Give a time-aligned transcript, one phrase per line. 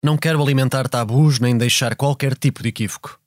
[0.00, 3.18] Não quero alimentar tabus nem deixar qualquer tipo de equívoco.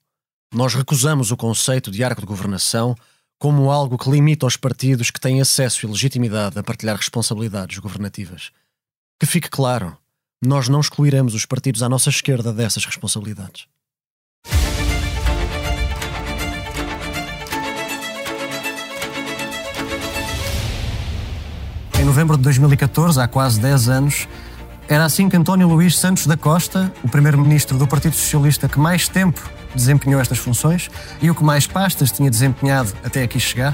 [0.54, 2.96] Nós recusamos o conceito de arco de governação
[3.38, 8.52] como algo que limita os partidos que têm acesso e legitimidade a partilhar responsabilidades governativas.
[9.20, 9.98] Que fique claro,
[10.42, 13.66] nós não excluiremos os partidos à nossa esquerda dessas responsabilidades.
[22.00, 24.28] Em novembro de 2014, há quase 10 anos,
[24.94, 29.08] era assim que António Luís Santos da Costa, o primeiro-ministro do Partido Socialista que mais
[29.08, 29.42] tempo
[29.74, 33.74] desempenhou estas funções e o que mais pastas tinha desempenhado até aqui chegar,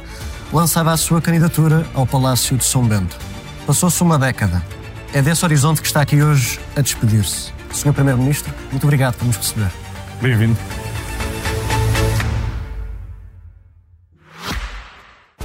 [0.53, 3.17] lançava a sua candidatura ao Palácio de São Bento.
[3.65, 4.63] Passou-se uma década.
[5.11, 7.51] É desse horizonte que está aqui hoje a despedir-se.
[7.73, 9.71] Senhor Primeiro-Ministro, muito obrigado por nos receber.
[10.21, 10.55] Bem-vindo.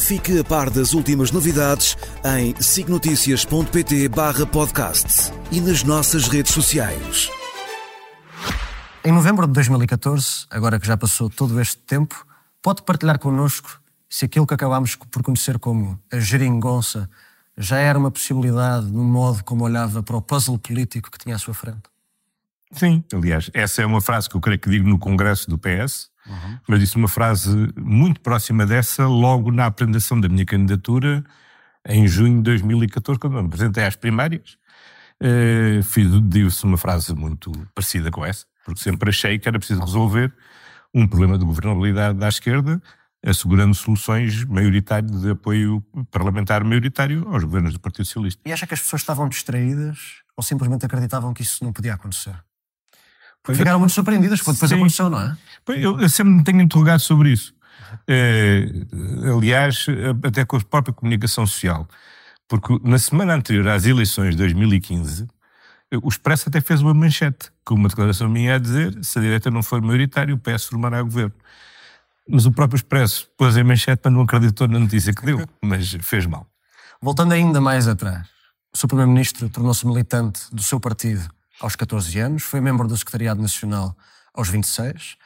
[0.00, 7.30] Fique a par das últimas novidades em signoticias.pt barra podcast e nas nossas redes sociais.
[9.04, 12.26] Em novembro de 2014, agora que já passou todo este tempo,
[12.60, 17.08] pode partilhar connosco se aquilo que acabámos por conhecer como a geringonça
[17.56, 21.38] já era uma possibilidade no modo como olhava para o puzzle político que tinha à
[21.38, 21.82] sua frente?
[22.72, 26.10] Sim, aliás, essa é uma frase que eu creio que digo no congresso do PS,
[26.30, 26.58] uhum.
[26.68, 31.24] mas disse uma frase muito próxima dessa logo na apresentação da minha candidatura
[31.86, 34.58] em junho de 2014, quando me apresentei às primárias.
[35.22, 35.80] Uh,
[36.28, 40.32] Disse uma frase muito parecida com essa, porque sempre achei que era preciso resolver
[40.94, 42.80] um problema de governabilidade da esquerda,
[43.24, 48.40] assegurando soluções maioritárias de apoio parlamentar maioritário aos governos do Partido Socialista.
[48.46, 52.34] E acha que as pessoas estavam distraídas ou simplesmente acreditavam que isso não podia acontecer?
[53.42, 54.76] Pois Ficaram muito surpreendidas quando depois Sim.
[54.76, 55.36] aconteceu, não é?
[55.68, 57.54] Eu, eu, sempre me tenho interrogado sobre isso.
[58.06, 58.66] É,
[59.34, 59.86] aliás,
[60.22, 61.88] até com a própria comunicação social.
[62.46, 65.26] Porque na semana anterior às eleições de 2015,
[66.02, 69.50] o Expresso até fez uma manchete com uma declaração minha a dizer se a direita
[69.50, 71.32] não for maioritária, o PS formará governo.
[72.28, 75.96] Mas o próprio Expresso pôs em manchete para não acreditou na notícia que deu, mas
[76.00, 76.46] fez mal.
[77.00, 78.26] Voltando ainda mais atrás,
[78.72, 81.28] o seu Primeiro-Ministro tornou-se militante do seu partido
[81.60, 83.96] aos 14 anos, foi membro do Secretariado Nacional
[84.34, 85.16] aos 26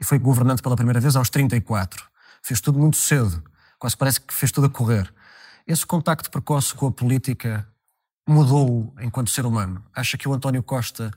[0.00, 2.04] e foi governante pela primeira vez aos 34.
[2.42, 3.42] Fez tudo muito cedo,
[3.78, 5.12] quase parece que fez tudo a correr.
[5.66, 7.66] Esse contacto precoce com a política
[8.26, 9.84] mudou-o enquanto ser humano?
[9.94, 11.10] Acha que o António Costa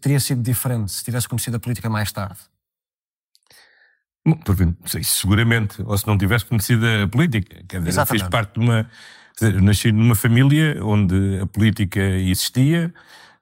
[0.00, 2.38] teria sido diferente se tivesse conhecido a política mais tarde?
[5.02, 7.62] seguramente, ou se não tivesse conhecido a política.
[7.68, 8.20] Quer dizer, Exatamente.
[8.20, 8.90] fez parte de uma.
[9.38, 12.92] Dizer, nasci numa família onde a política existia,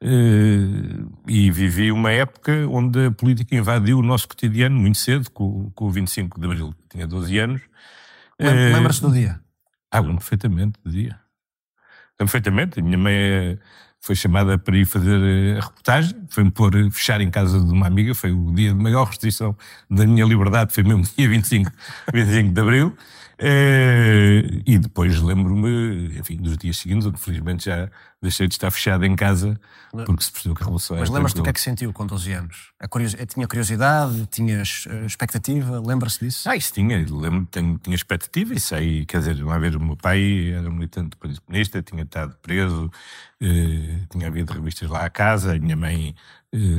[0.01, 5.87] e vivi uma época onde a política invadiu o nosso cotidiano muito cedo, com, com
[5.87, 6.75] o 25 de Abril.
[6.91, 7.63] Tinha 12 anos.
[8.39, 9.41] Lembra-se do dia?
[9.91, 11.19] Ah, lembro perfeitamente do dia.
[12.19, 12.81] Lembro perfeitamente.
[12.81, 13.59] A minha mãe eh,
[14.01, 18.15] foi chamada para ir fazer a reportagem, foi-me pôr fechar em casa de uma amiga,
[18.15, 19.57] foi o dia de maior restrição
[19.91, 21.71] da minha liberdade, foi mesmo dia 25,
[22.13, 22.97] 25 de Abril.
[23.39, 27.91] Uh, e depois lembro-me, enfim, dos dias seguintes, onde felizmente já
[28.23, 29.61] deixei de estar fechado em casa,
[29.91, 32.33] porque se percebeu que a relação Mas lembras-te do que é que sentiu com 12
[32.33, 32.73] anos?
[32.89, 33.15] Curios...
[33.15, 36.49] Eh, tinha curiosidade, tinha eh, expectativa, lembra-se disso?
[36.49, 39.97] Ah, isso tinha, lembro tinha, tinha expectativa e sei, quer dizer, uma vez o meu
[39.97, 45.59] pai era militante Comunista, tinha estado preso, uh, tinha havido revistas lá à casa, a
[45.59, 46.15] minha mãe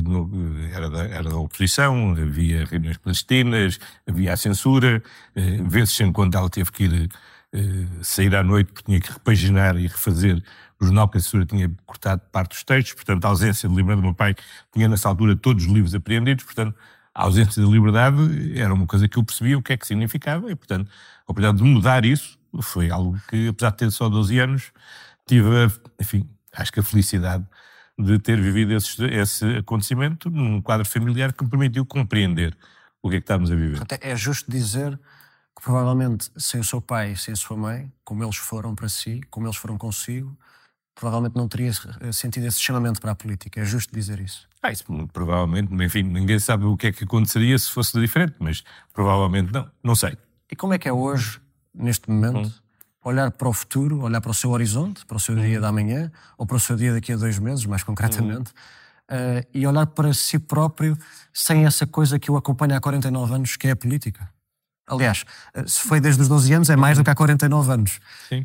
[0.02, 0.30] no,
[0.72, 5.02] era, da, era da oposição, havia reuniões palestinas, havia a censura,
[5.66, 7.08] vezes em quando ela teve que ir
[8.02, 10.42] sair à noite porque tinha que repaginar e refazer
[10.80, 14.00] o jornal que a censura tinha cortado parte dos textos, portanto a ausência de liberdade
[14.02, 14.34] do meu pai
[14.72, 16.74] tinha nessa altura todos os livros apreendidos, portanto
[17.18, 20.52] a ausência de liberdade era uma coisa que eu percebia o que é que significava
[20.52, 20.88] e, portanto,
[21.26, 24.72] a oportunidade de mudar isso foi algo que, apesar de ter só 12 anos,
[25.26, 25.48] tive,
[26.00, 27.44] enfim, acho que a felicidade
[27.98, 32.56] de ter vivido esse, esse acontecimento num quadro familiar que me permitiu compreender
[33.02, 33.80] o que é que estávamos a viver.
[34.00, 34.98] É justo dizer
[35.56, 39.20] que provavelmente sem o seu pai, sem a sua mãe, como eles foram para si,
[39.30, 40.38] como eles foram consigo,
[40.94, 41.72] provavelmente não teria
[42.12, 43.60] sentido esse chamamento para a política.
[43.60, 44.48] É justo dizer isso.
[44.62, 48.36] Ah, isso muito provavelmente, enfim, ninguém sabe o que é que aconteceria se fosse diferente,
[48.38, 48.62] mas
[48.92, 50.16] provavelmente não, não sei.
[50.50, 51.40] E como é que é hoje,
[51.74, 52.67] neste momento, hum
[53.04, 55.62] olhar para o futuro, olhar para o seu horizonte, para o seu dia uhum.
[55.62, 58.50] da manhã, ou para o seu dia daqui a dois meses, mais concretamente,
[59.10, 60.96] uh, e olhar para si próprio
[61.32, 64.28] sem essa coisa que o acompanha há 49 anos, que é a política?
[64.86, 65.24] Aliás,
[65.66, 68.00] se foi desde os 12 anos, é mais do que há 49 anos.
[68.28, 68.42] Sim.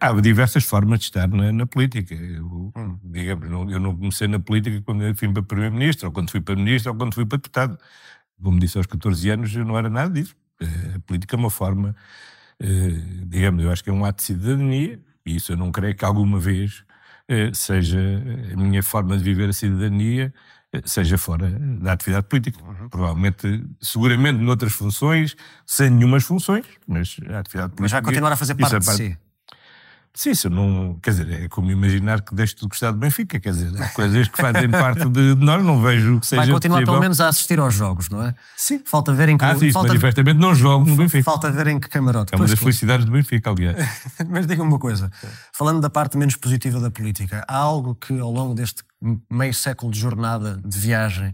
[0.00, 2.14] Há diversas formas de estar na, na política.
[2.14, 2.98] Eu, hum.
[3.02, 6.40] digamos, não, eu não comecei na política quando eu fui para Primeiro-Ministro, ou quando fui
[6.40, 7.78] para Ministro, ou quando fui para Deputado.
[8.42, 10.36] Como disse aos 14 anos, eu não era nada disso.
[10.60, 11.94] Eh, a política é uma forma,
[12.60, 15.94] eh, digamos, eu acho que é um ato de cidadania, e isso eu não creio
[15.94, 16.84] que alguma vez
[17.28, 18.00] eh, seja
[18.52, 20.32] a minha forma de viver a cidadania,
[20.84, 22.62] seja fora da atividade política.
[22.62, 22.88] Uhum.
[22.88, 25.36] Provavelmente, seguramente noutras funções,
[25.66, 27.82] sem nenhumas funções, mas a atividade política.
[27.82, 29.18] Mas vai continuar a fazer parte, de si.
[30.12, 30.98] Sim, isso não.
[31.00, 33.38] Quer dizer, é como imaginar que deixe de gostar do Benfica.
[33.38, 36.42] Quer dizer, há coisas que fazem parte de nós, não vejo que seja.
[36.42, 36.92] Vai continuar possível.
[36.94, 38.34] pelo menos a assistir aos jogos, não é?
[38.56, 38.82] Sim.
[38.84, 39.44] Falta ver em que.
[39.44, 39.88] Ah, sim, falta...
[39.88, 41.22] manifestamente não jogo no Benfica.
[41.22, 42.34] Falta ver em que camarote.
[42.34, 43.76] É uma das felicidades do Benfica, aliás.
[44.28, 45.10] Mas diga-me uma coisa.
[45.52, 48.82] Falando da parte menos positiva da política, há algo que ao longo deste
[49.30, 51.32] meio século de jornada, de viagem,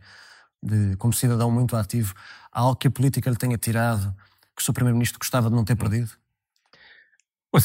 [0.62, 2.12] de, como cidadão muito ativo,
[2.52, 4.14] há algo que a política lhe tenha tirado
[4.54, 4.72] que o Sr.
[4.72, 6.10] Primeiro-Ministro gostava de não ter perdido?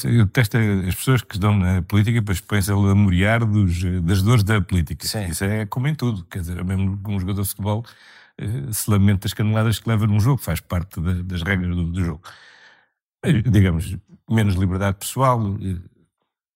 [0.04, 0.56] Eu detesto
[0.88, 5.06] as pessoas que estão na política e depois a lamuriar dos, das dores da política.
[5.06, 5.26] Sim.
[5.26, 6.24] Isso é como em tudo.
[6.24, 7.84] Quer dizer, mesmo um jogador de futebol
[8.38, 11.84] eh, se lamenta das caneladas que leva num jogo, faz parte da, das regras do,
[11.84, 12.22] do, jogo.
[13.24, 13.96] Eh, digamos,
[14.30, 15.76] menos liberdade pessoal, eh,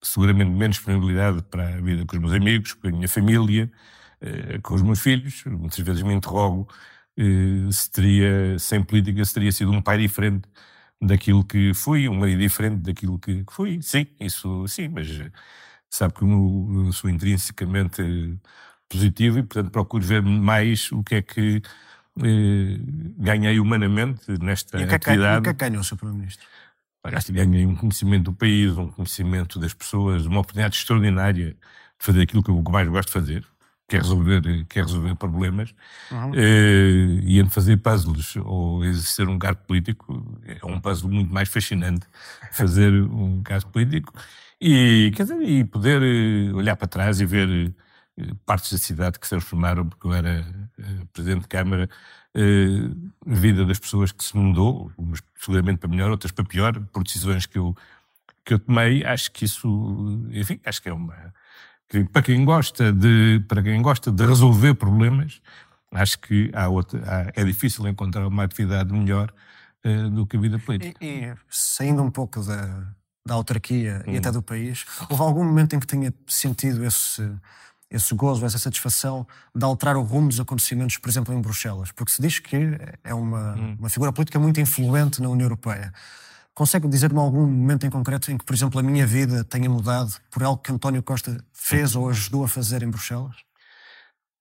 [0.03, 3.71] seguramente menos disponibilidade para a vida com os meus amigos, com a minha família,
[4.63, 5.45] com os meus filhos.
[5.47, 6.69] Muitas vezes me interrogo
[7.73, 10.49] se teria, sem política, se teria sido um pai diferente
[11.01, 13.81] daquilo que fui, um meio diferente daquilo que, fui.
[13.83, 15.09] Sim, isso sim, mas
[15.91, 18.03] sabe que eu, sou intrinsecamente
[18.89, 21.63] positivo e, portanto, procuro ver mais o que é que
[22.23, 22.79] eh,
[23.19, 25.37] ganhei humanamente nesta e atividade.
[25.37, 25.97] E o que é que ganhou o Sr.
[25.97, 26.47] Primeiro-Ministro?
[27.25, 31.57] Que ganhei um conhecimento do país, um conhecimento das pessoas, uma oportunidade extraordinária de
[31.99, 33.47] fazer aquilo que eu mais gosto de fazer,
[33.89, 35.75] quer resolver, quer resolver problemas,
[36.11, 36.33] uhum.
[36.35, 42.07] eh, e fazer puzzles ou exercer um cargo político, é um puzzle muito mais fascinante
[42.53, 44.13] fazer um cargo político
[44.61, 47.75] e, quer dizer, e poder eh, olhar para trás e ver
[48.19, 50.47] eh, partes da cidade que se transformaram, porque eu era
[50.79, 51.89] eh, Presidente de Câmara,
[52.35, 57.03] a vida das pessoas que se mudou, umas seguramente para melhor, outras para pior, por
[57.03, 57.75] decisões que eu,
[58.45, 61.33] que eu tomei, acho que isso, enfim, acho que é uma
[61.89, 65.41] que para quem gosta de, para quem gosta de resolver problemas,
[65.93, 69.33] acho que há outra, há, é difícil encontrar uma atividade melhor
[69.85, 71.05] uh, do que a vida política.
[71.05, 72.87] E, e saindo um pouco da,
[73.25, 74.13] da autarquia hum.
[74.13, 77.29] e até do país, houve algum momento em que tenha sentido esse,
[77.91, 81.93] esse gozo, essa satisfação de alterar o rumo dos acontecimentos, por exemplo, em Bruxelas?
[81.93, 82.57] Porque se diz que
[83.05, 83.77] é uma, hum.
[83.79, 85.93] uma figura política muito influente na União Europeia.
[86.57, 90.15] Consegue dizer-me algum momento em concreto em que, por exemplo, a minha vida tenha mudado
[90.31, 93.37] por algo que António Costa fez ou ajudou a fazer em Bruxelas?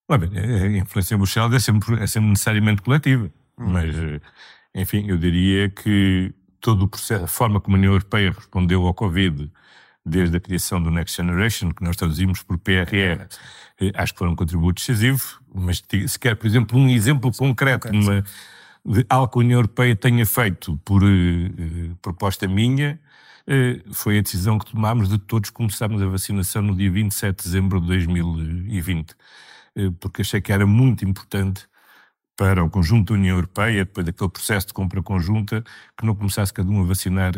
[0.09, 3.25] Bem, a influência em Bruxelas é sempre, é sempre necessariamente coletiva,
[3.57, 3.69] hum.
[3.69, 4.21] mas, eh,
[4.73, 8.93] enfim, eu diria que todo o processo, a forma como a União Europeia respondeu ao
[8.93, 9.51] Covid,
[10.05, 13.27] desde a criação do Next Generation, que nós traduzimos por PRR,
[13.81, 15.21] eh, acho que foi um contributo decisivo,
[15.53, 18.29] mas se quer, por exemplo, um exemplo concreto, uma, de
[19.09, 22.99] algo que a União Europeia tenha feito por uh, proposta minha,
[23.47, 27.43] uh, foi a decisão que tomámos de todos começarmos a vacinação no dia 27 de
[27.43, 31.67] dezembro de 2020, uh, porque achei que era muito importante
[32.37, 35.63] para o conjunto da União Europeia, depois daquele processo de compra conjunta,
[35.97, 37.33] que não começasse cada um a vacinar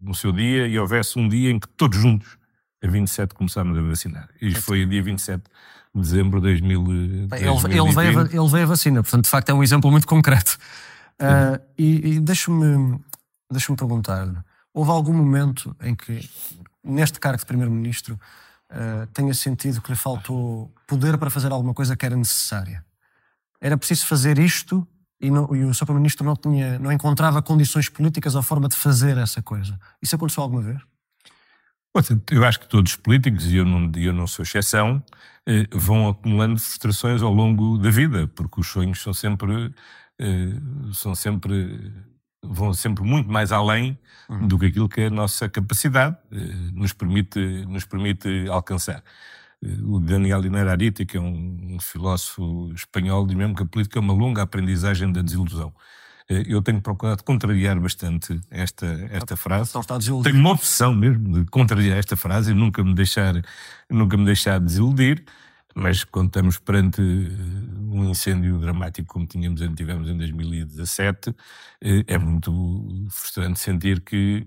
[0.00, 2.38] no seu dia e houvesse um dia em que todos juntos,
[2.82, 4.28] a 27, começámos a vacinar.
[4.40, 5.50] E foi o dia 27 de
[5.94, 9.54] dezembro de 2000, ele, ele, veio a, ele veio a vacina, portanto, de facto, é
[9.54, 10.56] um exemplo muito concreto.
[11.20, 12.98] Uh, e e deixa-me
[13.50, 14.36] deixa perguntar-lhe:
[14.72, 16.28] houve algum momento em que,
[16.82, 18.18] neste cargo de Primeiro-Ministro,
[18.70, 22.84] uh, tenha sentido que lhe faltou poder para fazer alguma coisa que era necessária?
[23.60, 24.86] Era preciso fazer isto
[25.20, 25.84] e, não, e o Sr.
[25.84, 29.78] Primeiro-Ministro não, tinha, não encontrava condições políticas ou forma de fazer essa coisa.
[30.00, 30.80] Isso aconteceu alguma vez?
[32.30, 35.02] Eu acho que todos os políticos, e eu não, eu não sou exceção,
[35.46, 39.74] eh, vão acumulando frustrações ao longo da vida, porque os sonhos são sempre,
[40.18, 40.52] eh,
[40.92, 41.92] são sempre
[42.42, 44.46] vão sempre muito mais além uhum.
[44.48, 46.36] do que aquilo que a nossa capacidade eh,
[46.72, 49.02] nos permite, nos permite alcançar.
[49.84, 54.00] O Daniel Inararita, que é um, um filósofo espanhol, diz mesmo que a política é
[54.00, 55.74] uma longa aprendizagem da desilusão.
[56.30, 59.72] Eh, eu tenho procurado contrariar bastante esta, esta frase.
[60.22, 63.34] Tenho uma opção mesmo de contrariar esta frase e nunca me deixar,
[63.90, 65.24] nunca me deixar desiludir,
[65.74, 71.34] mas quando estamos perante eh, um incêndio dramático como tínhamos, tivemos em 2017,
[71.82, 74.46] eh, é muito frustrante sentir que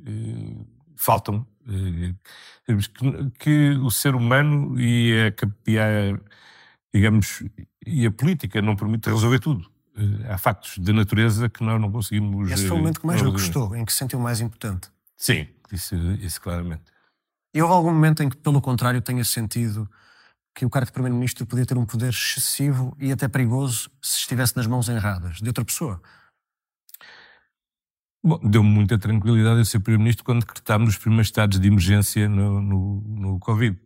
[0.95, 1.45] faltam
[2.65, 2.75] que,
[3.39, 6.19] que o ser humano e a, e a,
[6.93, 7.43] digamos,
[7.85, 9.72] e a política não permite resolver tudo
[10.29, 12.51] há factos da natureza que nós não conseguimos.
[12.51, 14.89] Esse foi o momento que mais lhe gostou, em que se sentiu mais impotente.
[15.15, 16.83] Sim, isso, isso claramente.
[17.53, 19.89] E houve algum momento em que, pelo contrário, tenha sentido
[20.55, 24.55] que o cargo de Primeiro-Ministro podia ter um poder excessivo e até perigoso se estivesse
[24.55, 26.01] nas mãos erradas de outra pessoa?
[28.23, 32.61] Bom, deu-me muita tranquilidade eu ser Primeiro-Ministro quando decretámos os primeiros estados de emergência no,
[32.61, 33.79] no, no Covid.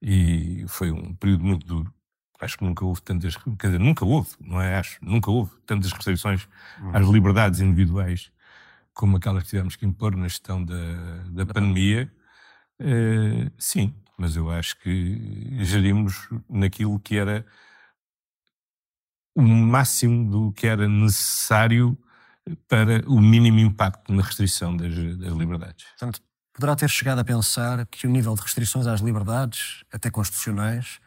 [0.00, 1.92] E foi um período muito duro.
[2.40, 4.76] Acho que nunca houve tantas, quer dizer, nunca houve, não é?
[4.76, 6.48] Acho, nunca houve tantas restrições
[6.80, 6.90] hum.
[6.94, 8.32] às liberdades individuais
[8.94, 10.74] como aquelas que tivemos que impor na gestão da,
[11.30, 12.12] da pandemia.
[12.80, 17.46] Uh, sim, mas eu acho que gerimos naquilo que era
[19.34, 21.96] o máximo do que era necessário
[22.68, 25.86] para o mínimo impacto na restrição das, das liberdades.
[25.98, 26.20] Portanto,
[26.52, 31.00] poderá ter chegado a pensar que o nível de restrições às liberdades, até constitucionais,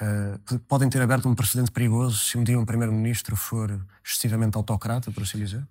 [0.00, 5.10] uh, podem ter aberto um precedente perigoso se um dia um primeiro-ministro for excessivamente autocrata,
[5.10, 5.66] por assim dizer?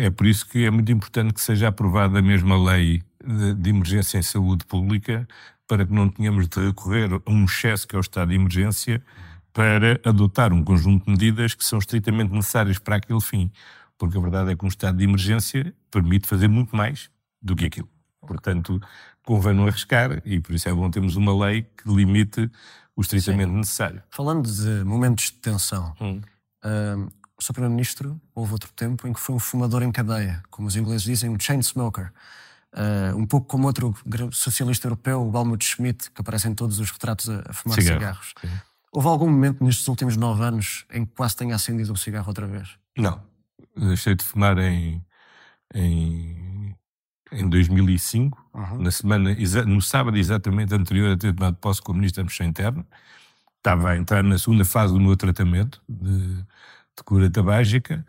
[0.00, 3.70] É por isso que é muito importante que seja aprovada a mesma lei de, de
[3.70, 5.28] emergência em saúde pública
[5.66, 9.02] para que não tenhamos de recorrer a um excesso que é o estado de emergência
[9.52, 13.50] para adotar um conjunto de medidas que são estritamente necessárias para aquele fim.
[13.98, 17.10] Porque a verdade é que um estado de emergência permite fazer muito mais
[17.42, 17.88] do que aquilo.
[18.20, 18.80] Portanto,
[19.24, 22.50] convém não arriscar e por isso é bom termos uma lei que limite
[22.98, 23.56] o estritamente Sim.
[23.58, 24.02] necessário.
[24.10, 26.20] Falando de momentos de tensão, hum.
[26.64, 27.52] uh, o Sr.
[27.52, 31.30] Primeiro-Ministro houve outro tempo em que foi um fumador em cadeia, como os ingleses dizem,
[31.30, 32.12] um chain smoker.
[32.74, 33.96] Uh, um pouco como outro
[34.32, 38.00] socialista europeu, o Helmut Schmidt, que aparece em todos os retratos a, a fumar Cigarro.
[38.00, 38.34] cigarros.
[38.40, 38.50] Sim.
[38.90, 42.48] Houve algum momento nestes últimos nove anos em que quase tenha acendido um cigarro outra
[42.48, 42.76] vez?
[42.96, 43.22] Não.
[43.76, 45.04] Deixei de fumar em,
[45.72, 46.47] em,
[47.32, 48.82] em 2005, uhum.
[48.82, 52.86] na semana, no sábado exatamente anterior a ter tomado posse como Ministro da Administração Interna.
[53.56, 56.44] Estava a entrar na segunda fase do meu tratamento de
[56.98, 58.04] de cura tabágica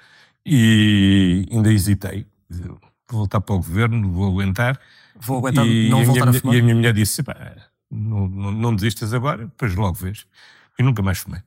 [0.46, 2.26] e ainda hesitei.
[2.50, 4.80] Vou voltar para o governo, vou aguentar.
[5.16, 7.24] Vou aguentar, e não voltar a, minha, a E a minha mulher disse:
[7.90, 10.26] não, não, não desistas agora, depois logo vês.
[10.78, 11.42] E nunca mais fumei.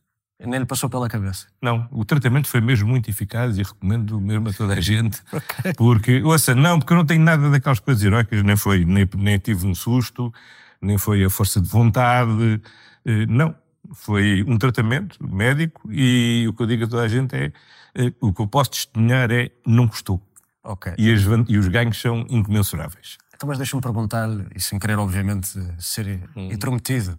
[0.47, 1.47] Nem lhe passou pela cabeça?
[1.61, 5.21] Não, o tratamento foi mesmo muito eficaz e recomendo mesmo a toda a gente.
[5.33, 5.73] okay.
[5.75, 9.39] Porque, ouça, não, porque eu não tenho nada daquelas coisas heroicas, nem foi, nem, nem
[9.39, 10.33] tive um susto,
[10.81, 12.61] nem foi a força de vontade.
[13.05, 13.55] Eh, não,
[13.95, 17.53] foi um tratamento médico e o que eu digo a toda a gente é,
[17.95, 20.21] é o que eu posso testemunhar é não custou.
[20.65, 20.95] Okay.
[20.97, 23.19] E, as, e os ganhos são incomensuráveis.
[23.35, 26.49] Então, mas deixa-me perguntar-lhe, e sem querer, obviamente, ser hum.
[26.53, 27.19] intrometido,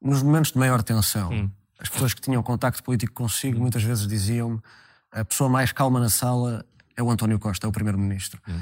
[0.00, 1.50] nos momentos de maior tensão, hum.
[1.82, 3.62] As pessoas que tinham contacto político consigo hum.
[3.62, 4.62] muitas vezes diziam
[5.10, 6.64] a pessoa mais calma na sala
[6.96, 8.40] é o António Costa, é o primeiro-ministro.
[8.48, 8.60] Hum.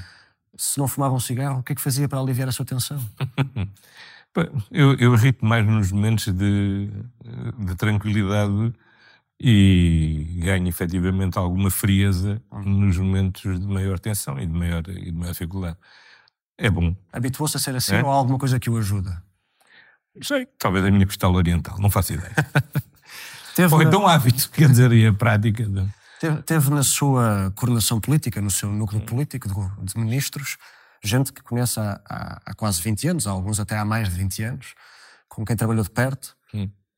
[0.57, 2.99] Se não fumava um cigarro, o que é que fazia para aliviar a sua tensão?
[4.71, 6.89] Eu, eu irrito mais nos momentos de,
[7.59, 8.73] de tranquilidade
[9.41, 15.13] e ganho efetivamente alguma frieza nos momentos de maior tensão e de maior, e de
[15.13, 15.77] maior dificuldade.
[16.57, 16.95] É bom.
[17.13, 18.05] Habituou-se a ser assim é?
[18.05, 19.21] ou há alguma coisa que o ajuda?
[20.23, 22.33] Sei, talvez a minha costela oriental, não faço ideia.
[23.55, 25.65] teve ou então hábito, quer dizer, e a prática.
[25.65, 25.89] De...
[26.21, 30.57] Teve, teve, na sua coordenação política, no seu núcleo político de, de ministros,
[31.03, 34.43] gente que conhece há, há, há, quase 20 anos, alguns até há mais de 20
[34.43, 34.75] anos,
[35.29, 36.37] com quem trabalhou de perto.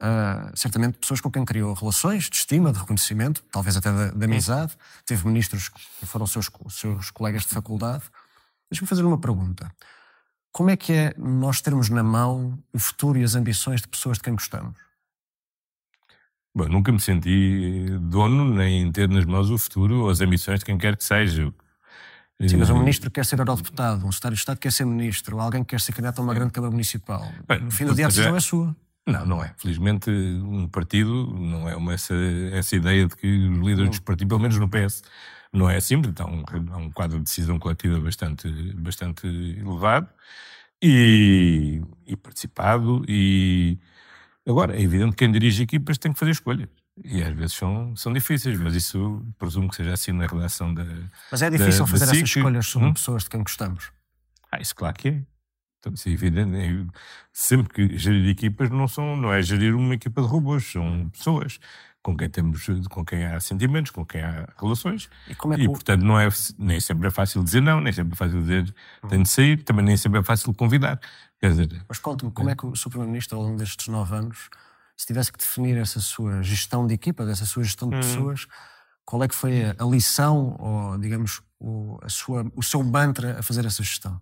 [0.02, 4.24] Uh, certamente pessoas com quem criou relações de estima, de reconhecimento, talvez até de, de
[4.24, 4.76] amizade.
[5.06, 8.02] Teve ministros que foram seus, seus colegas de faculdade.
[8.68, 9.72] Deixa-me fazer uma pergunta.
[10.50, 14.16] Como é que é nós termos na mão o futuro e as ambições de pessoas
[14.16, 14.76] de quem gostamos?
[16.54, 20.66] Bom, nunca me senti dono nem ter nas mãos o futuro ou as ambições de
[20.66, 21.52] quem quer que seja.
[22.48, 25.62] Sim, mas um ministro quer ser eurodeputado, um secretário de Estado quer ser ministro, alguém
[25.62, 27.24] que quer ser candidato a uma grande Câmara Municipal.
[27.46, 28.76] Bem, no fim do dia a decisão é, é sua.
[29.06, 29.54] Não, não é.
[29.56, 32.14] Felizmente, um partido não é uma, essa,
[32.52, 35.02] essa ideia de que os líderes dos partidos, pelo menos no PS,
[35.52, 40.08] não é assim, então há um quadro de decisão coletiva bastante, bastante elevado
[40.82, 43.04] e, e participado.
[43.08, 43.78] E
[44.46, 46.68] agora, é evidente que quem dirige equipas tem que fazer escolhas.
[47.04, 50.84] E às vezes são, são difíceis, mas isso presumo que seja assim na redação da.
[51.30, 52.92] Mas é difícil da, fazer da essas escolhas sobre hum?
[52.92, 53.90] pessoas de quem gostamos.
[54.50, 55.22] Ah, isso claro que é.
[55.78, 56.54] Então, isso é evidente.
[56.54, 56.86] É,
[57.32, 61.58] sempre que gerir equipas não, são, não é gerir uma equipa de robôs, são pessoas
[62.02, 65.08] com quem temos, com quem há sentimentos, com quem há relações.
[65.28, 65.62] E, como é que...
[65.62, 66.28] e portanto, não é,
[66.58, 69.08] nem sempre é fácil dizer não, nem sempre é fácil dizer uhum.
[69.08, 71.00] tenho de sair, também nem sempre é fácil convidar.
[71.40, 72.88] Quer dizer, Mas conte-me, como é que o Sr.
[72.88, 74.48] Primeiro-Ministro, ao longo destes nove anos,
[74.96, 78.00] se tivesse que definir essa sua gestão de equipa, dessa sua gestão de hum.
[78.00, 78.46] pessoas,
[79.04, 83.42] qual é que foi a, lição ou, digamos, o, a sua, o seu mantra a
[83.42, 84.20] fazer essa gestão?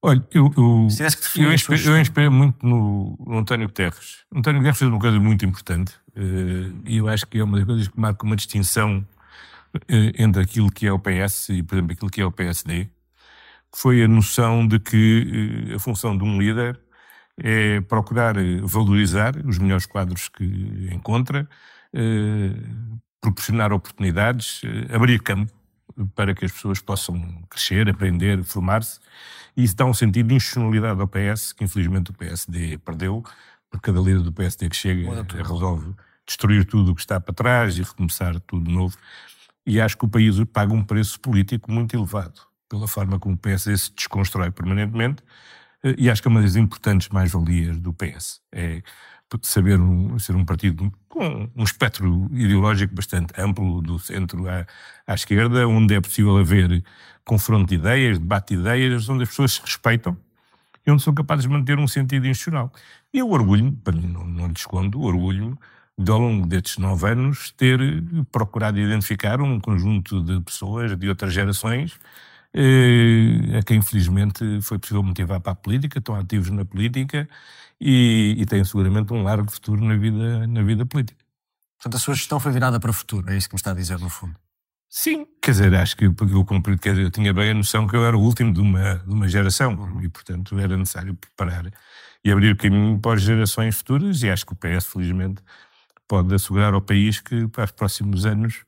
[0.00, 0.88] Olha, eu, eu,
[1.36, 4.24] eu, inspirei, eu inspirei muito no, no António Guterres.
[4.32, 7.56] O António Guterres fez uma coisa muito importante eh, e eu acho que é uma
[7.56, 9.04] das coisas que marca uma distinção
[9.88, 12.84] eh, entre aquilo que é o PS e, por exemplo, aquilo que é o PSD,
[12.84, 16.80] que foi a noção de que eh, a função de um líder
[17.36, 20.44] é procurar valorizar os melhores quadros que
[20.92, 21.48] encontra,
[23.20, 24.60] proporcionar oportunidades,
[24.92, 25.52] abrir campo
[26.14, 29.00] para que as pessoas possam crescer, aprender, formar-se.
[29.56, 33.22] E isso dá um sentido de institucionalidade ao PS, que infelizmente o PSD perdeu,
[33.70, 35.08] porque cada líder do PSD que chega
[35.42, 35.94] resolve
[36.26, 38.96] destruir tudo o que está para trás e recomeçar tudo de novo.
[39.66, 43.38] E acho que o país paga um preço político muito elevado pela forma como o
[43.38, 45.22] PSD se desconstrói permanentemente.
[45.82, 48.40] Eh, E acho que é uma das importantes mais-valias do PS.
[48.52, 48.82] É
[49.42, 54.66] saber um- ser um partido com um espectro ideológico bastante amplo, do centro à,
[55.06, 56.82] à esquerda, onde é possível haver
[57.24, 60.16] confronto de ideias, debate de ideias, onde as pessoas se respeitam
[60.86, 62.72] e onde são capazes de manter um sentido institucional.
[63.12, 63.78] E eu mim
[64.12, 65.56] não, não lhe escondo, orgulho-me
[65.98, 67.78] de ao longo destes nove anos ter
[68.30, 71.98] procurado identificar um conjunto de pessoas de outras gerações
[72.54, 77.28] eh, a quem infelizmente foi possível motivar para a política, estão ativos na política
[77.80, 81.24] e, e têm seguramente um largo futuro na vida, na vida política.
[81.76, 83.74] Portanto, a sua gestão foi virada para o futuro, é isso que me está a
[83.74, 84.34] dizer, no fundo.
[84.90, 87.86] Sim, quer dizer, acho que porque eu cumpri, quer dizer, eu tinha bem a noção
[87.86, 91.70] que eu era o último de uma, de uma geração e, portanto, era necessário preparar
[92.24, 95.42] e abrir o caminho para as gerações futuras e acho que o PS, felizmente,
[96.08, 98.64] pode assegurar ao país que para os próximos anos,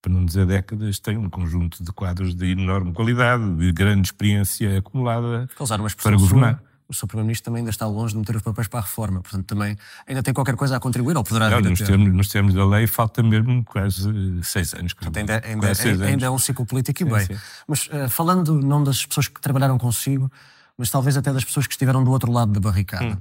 [0.00, 4.78] para não dizer décadas, tem um conjunto de quadros de enorme qualidade, de grande experiência
[4.78, 6.62] acumulada para sua, governar.
[6.88, 7.06] O Sr.
[7.06, 9.76] Primeiro-Ministro também ainda está longe de meter os papéis para a reforma, portanto também
[10.06, 11.86] ainda tem qualquer coisa a contribuir ou poderá Não, vir nos, ter.
[11.86, 14.92] termos, nos termos da lei falta mesmo quase eh, seis anos.
[14.94, 16.22] Portanto, ainda, ainda, seis ainda, anos.
[16.22, 17.26] é um ciclo político e bem.
[17.26, 17.36] sim.
[17.66, 20.30] Mas eh, falando não das pessoas que trabalharam consigo,
[20.78, 23.04] mas talvez até das pessoas que estiveram do outro lado da barricada.
[23.04, 23.16] Hum.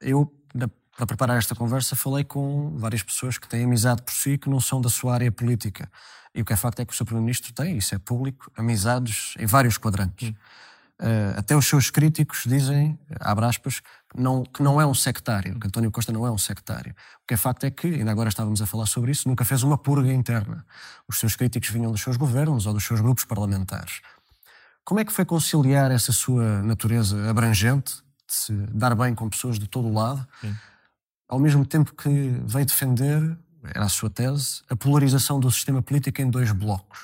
[0.00, 4.38] Eu, na- para preparar esta conversa, falei com várias pessoas que têm amizade por si
[4.38, 5.90] que não são da sua área política.
[6.34, 7.04] E o que é facto é que o Sr.
[7.04, 10.30] Primeiro-Ministro tem, isso é público, amizades em vários quadrantes.
[10.30, 10.34] Hum.
[10.98, 15.58] Eh, até os seus críticos dizem, abre aspas, que não, que não é um sectário,
[15.60, 16.94] que António Costa não é um sectário.
[17.22, 19.62] O que é facto é que, ainda agora estávamos a falar sobre isso, nunca fez
[19.62, 20.64] uma purga interna.
[21.06, 24.00] Os seus críticos vinham dos seus governos ou dos seus grupos parlamentares.
[24.84, 29.58] Como é que foi conciliar essa sua natureza abrangente, de se dar bem com pessoas
[29.58, 30.26] de todo o lado,
[31.28, 33.36] ao mesmo tempo que veio defender,
[33.74, 37.00] era a sua tese, a polarização do sistema político em dois blocos?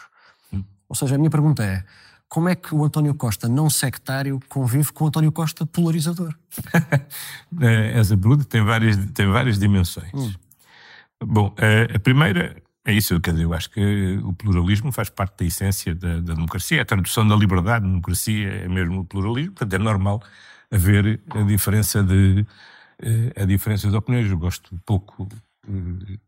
[0.88, 1.84] Ou seja, a minha pergunta é,
[2.32, 6.34] como é que o António Costa não sectário convive com o António Costa polarizador?
[7.92, 10.14] Essa pergunta tem várias, tem várias dimensões.
[10.14, 10.32] Hum.
[11.22, 11.54] Bom,
[11.94, 15.94] a primeira é isso, quer dizer, eu acho que o pluralismo faz parte da essência
[15.94, 16.80] da, da democracia.
[16.80, 20.22] A tradução da liberdade, democracia, é mesmo o pluralismo, portanto é normal
[20.70, 22.46] haver a diferença de,
[23.02, 24.30] eh, a diferença de opiniões.
[24.30, 25.28] Eu gosto pouco,
[25.68, 26.18] eh,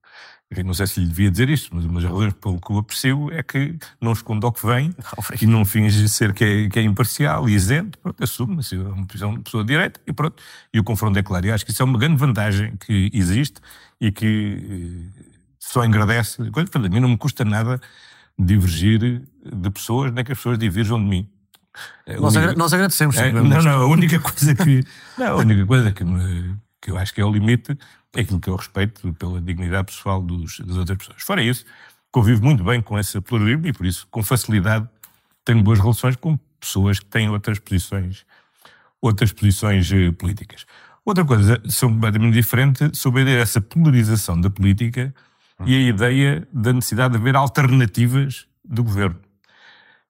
[0.62, 3.30] não sei se lhe devia dizer isto, mas uma das razões pelo que o aprecio
[3.32, 4.94] é que não esconde ao que vem
[5.40, 9.40] e não finge ser que é, que é imparcial e isento, pronto, assume-se, é uma
[9.40, 10.42] pessoa de direita e pronto.
[10.72, 11.46] E o confronto é claro.
[11.46, 13.60] E acho que isso é uma grande vantagem que existe
[14.00, 15.22] e que eh,
[15.58, 16.36] só engrandece.
[16.50, 17.80] Coisa, portanto, a mim não me custa nada
[18.38, 18.98] divergir
[19.44, 21.28] de pessoas, nem que as pessoas divirjam de mim.
[22.06, 24.84] Nós, única- agra- nós agradecemos, é, não, não, a única coisa que.
[25.18, 27.76] Não, a única coisa que, me- que eu acho que é o limite
[28.14, 31.22] é aquilo que eu respeito pela dignidade pessoal dos, das outras pessoas.
[31.22, 31.64] Fora isso,
[32.10, 34.88] convivo muito bem com esse pluralismo e, por isso, com facilidade,
[35.44, 38.24] tenho boas relações com pessoas que têm outras posições,
[39.02, 40.64] outras posições eh, políticas.
[41.04, 45.14] Outra coisa, são completamente diferente sobre a ideia dessa polarização da política
[45.66, 49.20] e a ideia da necessidade de haver alternativas do governo.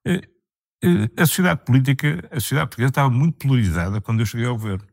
[0.05, 0.21] Eh,
[0.83, 4.85] eh, A sociedade política, a sociedade portuguesa estava muito polarizada quando eu cheguei ao governo.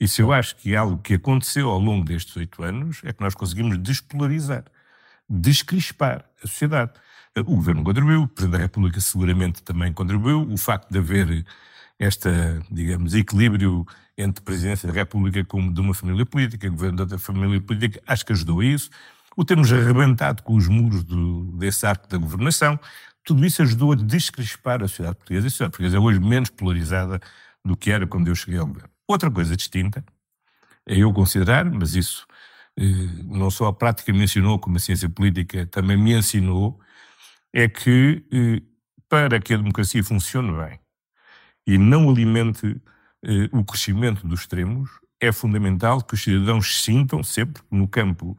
[0.00, 3.20] Isso eu acho que é algo que aconteceu ao longo destes oito anos, é que
[3.20, 4.64] nós conseguimos despolarizar,
[5.28, 6.92] descrispar a sociedade.
[7.36, 11.44] O governo contribuiu, o Presidente da República seguramente também contribuiu, o facto de haver
[11.98, 17.18] esta, digamos, equilíbrio entre Presidência da República como de uma família política, governo de outra
[17.18, 18.90] família política, acho que ajudou a isso.
[19.36, 22.78] O termos arrebentado com os muros do, desse arco da governação,
[23.24, 25.46] tudo isso ajudou a descrispar a sociedade portuguesa.
[25.46, 27.20] A sociedade portuguesa é hoje menos polarizada
[27.64, 28.93] do que era quando eu cheguei ao governo.
[29.06, 30.04] Outra coisa distinta
[30.86, 32.26] é eu considerar, mas isso
[32.78, 32.82] eh,
[33.24, 36.80] não só a prática me ensinou, como a ciência política também me ensinou,
[37.52, 38.62] é que eh,
[39.08, 40.80] para que a democracia funcione bem
[41.66, 42.80] e não alimente
[43.24, 44.90] eh, o crescimento dos extremos,
[45.20, 48.36] é fundamental que os cidadãos sintam sempre que no campo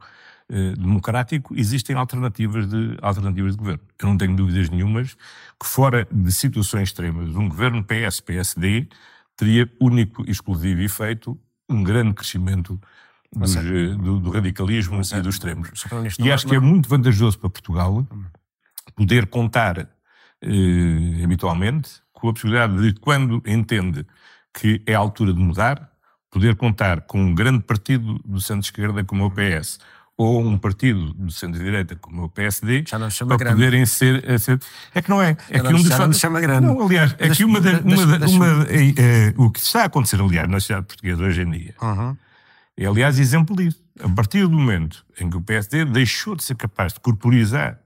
[0.78, 3.82] democrático existem alternativas de, alternativas de governo.
[3.98, 5.14] Eu não tenho dúvidas nenhumas
[5.60, 8.88] que fora de situações extremas, um governo PS-PSD
[9.36, 12.80] teria único e exclusivo efeito um grande crescimento
[13.32, 13.62] dos, é.
[13.62, 15.70] do, do, radicalismo e dos extremos.
[16.18, 18.06] E acho que é muito vantajoso para Portugal
[18.94, 19.88] poder contar
[20.40, 24.06] eh, habitualmente com a possibilidade de, quando entende
[24.54, 25.90] que é a altura de mudar,
[26.30, 29.78] poder contar com um grande partido do centro-esquerda como o PS,
[30.16, 33.54] ou um partido do centro-direita como o PSD, para grande.
[33.54, 34.58] poderem ser, ser,
[34.94, 35.36] É que não é.
[35.50, 36.66] É que um dos já chama grande.
[36.66, 39.84] Não, aliás, é que uma, da, uma, da, uma é, é, o que está a
[39.84, 42.16] acontecer, aliás, na sociedade portuguesa hoje em dia, uhum.
[42.76, 43.84] é, aliás, exemplo disso.
[44.02, 47.78] A partir do momento em que o PSD deixou de ser capaz de corporizar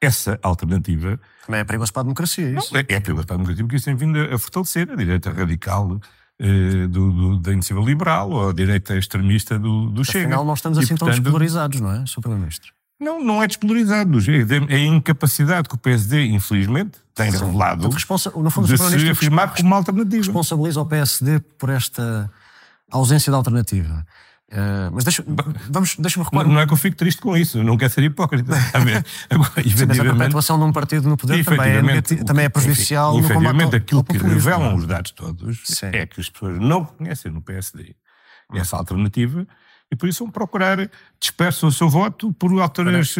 [0.00, 1.20] essa alternativa.
[1.46, 2.72] Também é perigoso para a democracia, isso.
[2.72, 5.30] Não, é, é perigoso para a democracia, porque isso tem vindo a fortalecer a direita
[5.30, 6.00] radical
[6.42, 10.24] eh, do, do, da iniciativa liberal ou a direita extremista do, do Chega.
[10.24, 12.20] Afinal, não estamos assim e, portanto, tão despolarizados, não é, Sr.
[12.20, 12.72] Primeiro-Ministro?
[12.98, 14.18] Não, não é despolarizado.
[14.70, 17.44] É a incapacidade que o PSD, infelizmente, tem Sim.
[17.44, 20.16] revelado no fundo, de se afirmar como uma alternativa.
[20.16, 22.30] Responsabiliza o PSD por esta
[22.90, 24.06] ausência de alternativa.
[24.50, 25.24] Uh, mas deixa,
[25.70, 26.44] vamos, deixa-me recuar.
[26.44, 28.52] Não, não, é que eu fico triste com isso, não quero ser hipócrita.
[29.30, 32.48] Agora, Sim, mas a perpetuação de um partido no poder também é, negativo, também é
[32.48, 33.16] prejudicial.
[33.18, 35.90] Efetivamente, aquilo que revelam os dados todos Sim.
[35.92, 37.94] é que as pessoas não reconhecem no PSD
[38.52, 39.46] essa alternativa
[39.90, 43.14] e por isso vão procurar dispersar o seu voto por outras,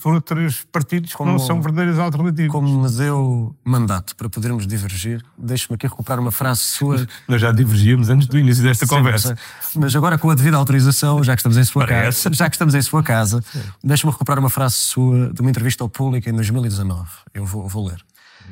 [0.00, 2.52] por outros partidos como, que não são verdadeiras alternativas.
[2.52, 7.06] Como me deu mandato para podermos divergir, deixe-me aqui recuperar uma frase sua.
[7.26, 9.36] Nós já divergíamos antes do início desta Sim, conversa.
[9.58, 12.24] Mas, mas, agora com a devida autorização, já que estamos em sua Parece.
[12.24, 13.42] casa, já que estamos em sua casa,
[13.82, 17.08] deixe-me recuperar uma frase sua de uma entrevista ao público em 2019.
[17.34, 18.04] Eu vou, vou ler.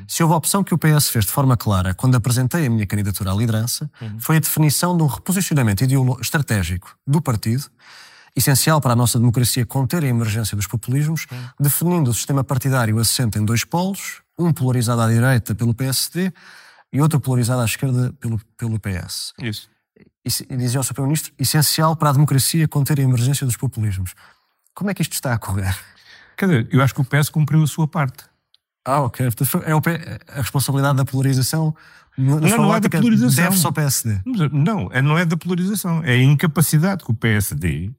[0.07, 2.85] Se houve a opção que o PS fez de forma clara quando apresentei a minha
[2.85, 4.19] candidatura à liderança, uhum.
[4.19, 5.83] foi a definição de um reposicionamento
[6.21, 7.65] estratégico do partido,
[8.35, 11.37] essencial para a nossa democracia conter a emergência dos populismos, uhum.
[11.59, 16.33] definindo o sistema partidário assente em dois polos, um polarizado à direita pelo PSD
[16.91, 19.33] e outro polarizado à esquerda pelo, pelo PS.
[19.41, 19.69] Isso.
[20.25, 20.93] E, dizia o Sr.
[20.93, 24.13] Primeiro-Ministro, essencial para a democracia conter a emergência dos populismos.
[24.73, 25.75] Como é que isto está a correr?
[26.37, 28.23] Quer dizer, eu acho que o PS cumpriu a sua parte.
[28.85, 29.25] Ah, ok.
[29.25, 31.75] É a responsabilidade da polarização
[32.17, 33.43] não, não é da polarização.
[33.43, 34.21] deve-se ao PSD.
[34.51, 36.03] Não, é, não é da polarização.
[36.03, 37.91] É a incapacidade que o PSD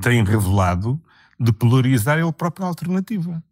[0.00, 1.00] tem revelado
[1.40, 3.42] de polarizar ele própria alternativa.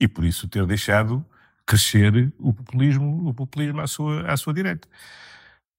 [0.00, 1.24] E por isso ter deixado
[1.66, 4.88] crescer o populismo, o populismo à sua, à sua direita.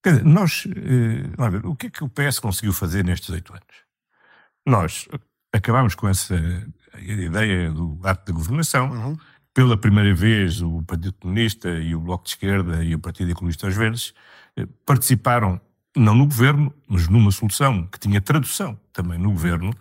[0.04, 3.52] Quer dizer, nós, eh, ver, o que é que o PS conseguiu fazer nestes oito
[3.52, 3.66] anos?
[4.66, 5.08] Nós
[5.52, 6.36] acabámos com essa
[7.00, 9.18] ideia do ato de governação, uhum
[9.54, 13.68] pela primeira vez, o Partido Comunista e o Bloco de Esquerda e o Partido Ecologista
[13.68, 14.14] aos Verdes
[14.56, 15.60] eh, participaram,
[15.96, 19.74] não no governo, mas numa solução que tinha tradução também no governo.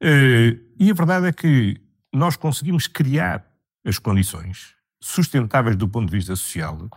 [0.00, 1.80] Eh, e a verdade é que
[2.12, 3.46] nós conseguimos criar
[3.84, 6.88] as condições sustentáveis do ponto de vista social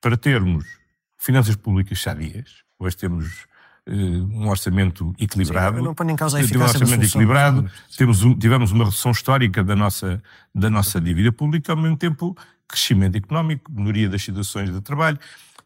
[0.00, 0.64] para termos
[1.18, 2.62] finanças públicas sadias.
[2.78, 3.46] Hoje temos
[3.88, 5.78] um orçamento equilibrado.
[5.78, 7.70] Sim, não ponho em causa a um orçamento equilibrado.
[7.96, 10.22] Temos um, tivemos uma redução histórica da nossa,
[10.54, 12.36] da nossa dívida pública, ao mesmo tempo
[12.68, 15.18] crescimento económico, melhoria das situações de trabalho.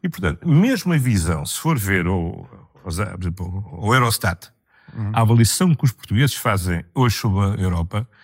[0.03, 2.47] E, portanto, mesmo a visão, se for ver o,
[2.85, 4.49] o, o Eurostat,
[4.95, 5.11] uhum.
[5.15, 8.15] a avaliação que os portugueses fazem hoje sobre a Europa, eh,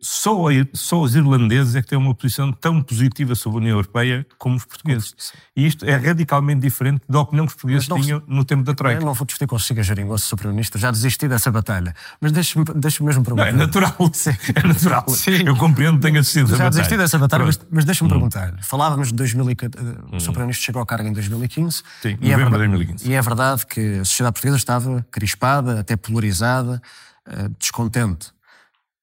[0.00, 0.34] só,
[0.72, 4.56] só os irlandeses é que têm uma posição tão positiva sobre a União Europeia como
[4.56, 5.14] os portugueses.
[5.56, 8.74] E isto é radicalmente diferente da opinião que os portugueses não, tinham no tempo da
[8.74, 9.00] Troika.
[9.00, 10.36] Eu não vou discutir consigo a Jeringoso, Sr.
[10.36, 11.94] Primeiro-Ministro, já desisti dessa batalha.
[12.20, 13.52] Mas deixe-me deixe mesmo perguntar.
[13.52, 13.94] Não, é natural.
[14.12, 14.36] Sim.
[14.54, 15.04] É natural.
[15.08, 15.42] Sim.
[15.46, 16.70] Eu compreendo, tenho assistido Já batalha.
[16.70, 18.12] desisti dessa batalha, mas, mas deixe-me hum.
[18.12, 18.54] perguntar.
[18.62, 19.92] Falávamos de 2014, hum.
[20.12, 20.24] o Sr.
[20.24, 21.82] Primeiro-Ministro chegou à carga em 2015.
[22.02, 23.08] Sim, e novembro é, de 2015.
[23.08, 26.82] E é verdade que a sociedade portuguesa estava crispada, até polarizada,
[27.26, 28.32] eh, descontente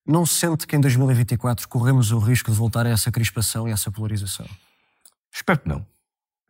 [0.08, 3.74] não sente que em 2024 corremos o risco de voltar a essa crispação e a
[3.74, 4.48] essa polarização?
[5.32, 5.86] Espero que não.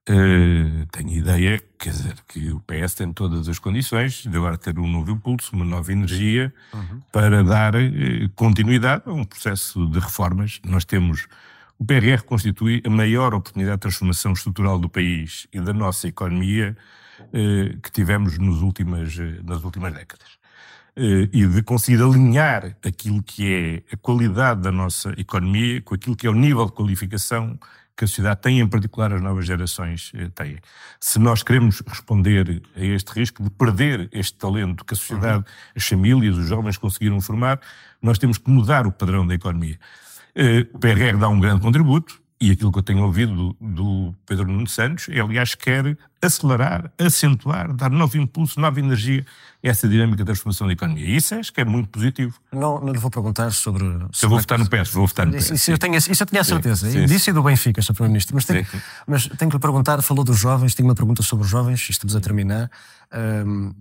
[0.10, 4.80] Uh, tenho ideia, quer dizer, que o PS tem todas as condições de agora ter
[4.80, 7.02] um novo impulso, uma nova energia uhum.
[7.12, 10.62] para dar uh, continuidade a um processo de reformas.
[10.66, 11.28] Nós temos.
[11.78, 16.76] O PRR constitui a maior oportunidade de transformação estrutural do país e da nossa economia
[17.20, 20.38] uh, que tivemos nos últimas, nas últimas décadas.
[21.00, 26.16] Eh, e de conseguir alinhar aquilo que é a qualidade da nossa economia com aquilo
[26.16, 27.56] que é o nível de qualificação
[27.96, 30.58] que a sociedade tem, em particular as novas gerações eh, têm.
[31.00, 35.86] Se nós queremos responder a este risco de perder este talento que a sociedade, as
[35.86, 37.62] famílias, os jovens conseguiram formar,
[38.02, 39.78] nós temos que mudar o padrão da economia.
[40.34, 44.16] Eh, o PRR dá um grande contributo, e aquilo que eu tenho ouvido do, do
[44.26, 49.26] Pedro Nuno Santos, ele, aliás, quer acelerar, acentuar, dar novo impulso, nova energia
[49.64, 51.06] a essa dinâmica de transformação da economia.
[51.06, 52.40] E isso acho que é muito positivo.
[52.52, 53.84] Não, não lhe vou perguntar sobre.
[54.14, 55.50] Se eu vou votar no PS, vou votar no PS.
[55.50, 56.90] Isso, eu, tenho, isso eu tinha a certeza.
[56.90, 57.94] Sim, sim, Disse do Benfica, Sr.
[57.94, 58.36] Primeiro-Ministro.
[58.36, 58.68] Mas, tenho,
[59.08, 62.16] mas tenho que lhe perguntar, falou dos jovens, tenho uma pergunta sobre os jovens, estamos
[62.16, 62.70] a terminar.
[63.12, 63.74] Um,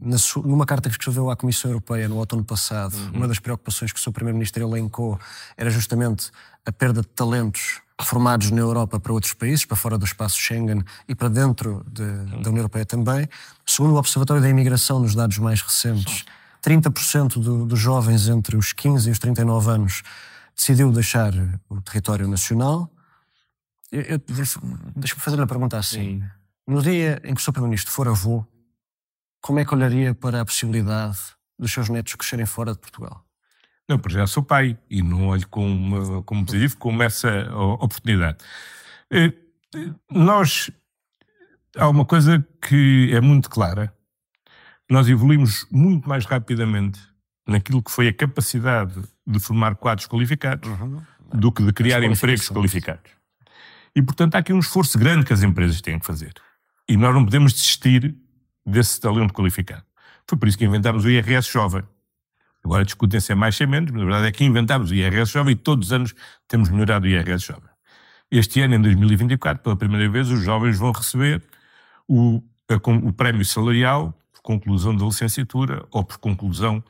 [0.45, 3.19] numa carta que escreveu à Comissão Europeia no outono passado, uhum.
[3.19, 4.13] uma das preocupações que o Sr.
[4.13, 5.19] Primeiro-Ministro elencou
[5.57, 6.31] era justamente
[6.65, 10.83] a perda de talentos formados na Europa para outros países, para fora do espaço Schengen
[11.09, 12.05] e para dentro de,
[12.43, 13.29] da União Europeia também.
[13.65, 16.25] Segundo o Observatório da Imigração, nos dados mais recentes,
[16.63, 20.03] 30% do, dos jovens entre os 15 e os 39 anos
[20.55, 21.33] decidiu deixar
[21.69, 22.91] o território nacional.
[24.95, 26.21] Deixa-me fazer uma pergunta assim.
[26.21, 26.25] Sim.
[26.67, 27.53] No dia em que o Sr.
[27.53, 28.45] Primeiro-Ministro for avô,
[29.41, 31.19] como é que olharia para a possibilidade
[31.59, 33.26] dos seus netos crescerem fora de Portugal?
[33.89, 38.39] Não, porque já sou pai e não olho como, como positivo como essa oportunidade.
[39.11, 39.33] Eh,
[40.11, 40.71] nós.
[41.77, 43.95] Há uma coisa que é muito clara.
[44.91, 46.99] Nós evoluímos muito mais rapidamente
[47.47, 51.03] naquilo que foi a capacidade de formar quadros qualificados uhum.
[51.35, 53.11] do que de criar empregos qualificados.
[53.95, 56.33] E, portanto, há aqui um esforço grande que as empresas têm que fazer.
[56.89, 58.17] E nós não podemos desistir
[58.65, 59.85] desse talento qualificado.
[60.29, 61.83] Foi por isso que inventámos o IRS jovem.
[62.67, 65.53] Agora discutem-se é mais sem menos, mas a verdade é que inventámos o IRS jovem
[65.53, 66.15] e todos os anos
[66.49, 67.71] temos melhorado o IRS jovem.
[68.29, 71.41] Este ano, em 2024, pela primeira vez, os jovens vão receber
[72.09, 72.75] o, a,
[73.07, 76.83] o prémio salarial por conclusão da licenciatura ou por conclusão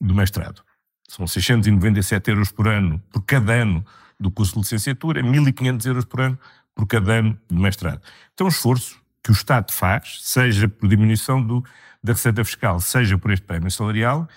[0.00, 0.64] do mestrado.
[1.08, 3.86] São 697 euros por ano, por cada ano
[4.18, 6.38] do curso de licenciatura, 1.500 euros por ano
[6.74, 8.02] por cada ano de mestrado.
[8.34, 11.64] Então, um esforço que o Estado faz, seja por diminuição do,
[12.02, 14.28] da receita fiscal, seja por este prémio salarial,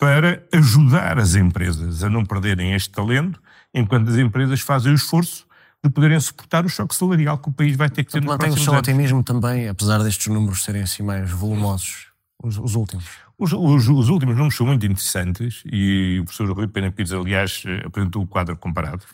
[0.00, 3.40] para ajudar as empresas a não perderem este talento,
[3.72, 5.46] enquanto as empresas fazem o esforço
[5.84, 8.48] de poderem suportar o choque salarial que o país vai ter que ter no Mantém
[8.48, 12.06] o seu otimismo também, apesar destes números serem assim mais volumosos,
[12.42, 13.04] os, os últimos?
[13.38, 17.62] Os, os, os, últimos números são muito interessantes e o professor Rui Pena Pires, aliás,
[17.84, 19.04] apresentou o quadro comparado.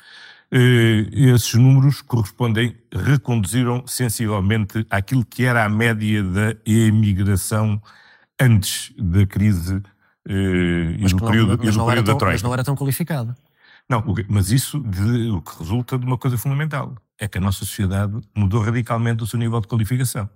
[0.52, 7.82] Uh, esses números correspondem, reconduziram sensivelmente àquilo que era a média da emigração
[8.40, 9.82] antes da crise
[10.28, 12.34] eh, mas, e no período, mas, e no período da Troika.
[12.34, 13.34] Mas não era tão qualificado.
[13.88, 16.94] Não, mas isso de, o que resulta de uma coisa fundamental.
[17.18, 20.28] É que a nossa sociedade mudou radicalmente o seu nível de qualificação.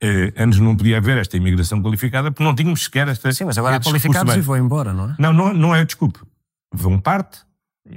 [0.00, 3.30] Eh, antes não podia haver esta imigração qualificada porque não tínhamos sequer esta.
[3.32, 5.16] Sim, mas agora há qualificados e vão embora, não é?
[5.18, 6.18] Não, não, não é, desculpe.
[6.72, 7.40] Vão parte,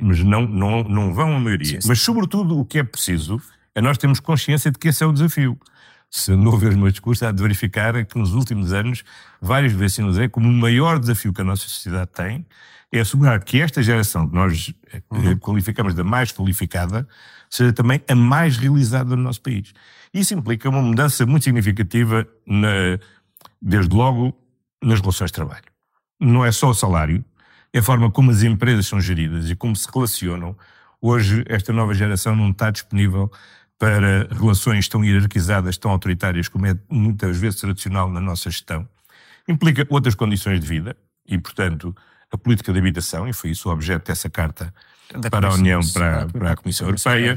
[0.02, 1.67] mas não, não, não vão a maioria.
[1.67, 1.88] Sim, sim.
[1.88, 3.41] Mas, sobretudo, o que é preciso
[3.74, 5.58] é nós termos consciência de que esse é o desafio
[6.12, 9.04] se não ver os meus discursos, há de verificar que nos últimos anos,
[9.41, 12.45] várias vezes sinalizei como o maior desafio que a nossa sociedade tem
[12.91, 15.38] é assegurar que esta geração que nós eh, uhum.
[15.38, 17.08] qualificamos da mais qualificada
[17.50, 19.74] seja também a mais realizada no nosso país.
[20.13, 23.00] Isso implica uma mudança muito significativa, na,
[23.62, 24.38] desde logo,
[24.84, 25.63] nas relações de trabalho.
[26.19, 27.24] Não é só o salário,
[27.71, 30.58] é a forma como as empresas são geridas e como se relacionam.
[31.02, 33.32] Hoje, esta nova geração não está disponível
[33.82, 38.88] para relações tão hierarquizadas, tão autoritárias como é muitas vezes tradicional na nossa gestão,
[39.48, 40.96] implica outras condições de vida
[41.28, 41.96] e, portanto,
[42.32, 44.72] a política de habitação, e foi isso o objeto dessa carta
[45.20, 47.36] da para a União, para, para a Comissão Europeia,